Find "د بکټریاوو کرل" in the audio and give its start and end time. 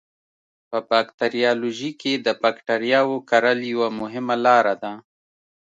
2.25-3.59